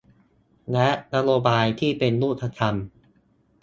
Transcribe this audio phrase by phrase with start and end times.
[0.71, 2.75] และนโยบายที่เป็นรูปธรรม